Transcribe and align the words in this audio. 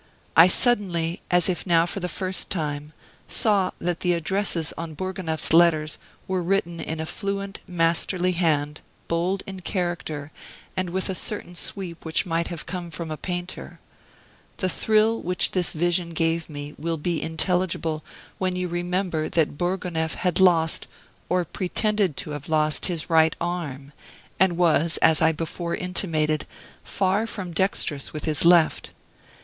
I 0.35 0.47
suddenly, 0.47 1.21
as 1.29 1.47
if 1.47 1.67
now 1.67 1.85
for 1.85 1.99
the 1.99 2.09
first 2.09 2.49
time, 2.49 2.91
saw 3.27 3.69
that 3.77 3.99
the 3.99 4.13
addresses 4.13 4.73
on 4.75 4.95
Bourgonef's 4.95 5.53
letters 5.53 5.99
were 6.27 6.41
written 6.41 6.79
in 6.79 6.99
a 6.99 7.05
fluent, 7.05 7.59
masterly 7.67 8.31
hand, 8.31 8.81
bold 9.07 9.43
in 9.45 9.59
character, 9.59 10.31
and 10.75 10.89
with 10.89 11.07
a 11.07 11.13
certain 11.13 11.53
sweep 11.53 12.03
which 12.03 12.25
might 12.25 12.47
have 12.47 12.65
come 12.65 12.89
from 12.89 13.11
a 13.11 13.15
painter. 13.15 13.79
The 14.57 14.69
thrill 14.69 15.21
which 15.21 15.51
this 15.51 15.73
vision 15.73 16.09
gave 16.15 16.49
will 16.79 16.97
be 16.97 17.21
intelligible 17.21 18.03
when 18.39 18.55
you 18.55 18.67
remember 18.67 19.29
that 19.29 19.55
Bourgonef 19.55 20.15
had 20.15 20.39
lost 20.39 20.87
or 21.29 21.45
pretended 21.45 22.17
to 22.25 22.31
have 22.31 22.49
lost 22.49 22.87
his 22.87 23.07
right 23.07 23.35
arm, 23.39 23.93
and 24.39 24.57
was, 24.57 24.97
as 24.97 25.21
I 25.21 25.31
before 25.31 25.75
intimated, 25.75 26.47
far 26.83 27.27
from 27.27 27.51
dexterous 27.53 28.11
with 28.11 28.25
his 28.25 28.43
left. 28.43 28.89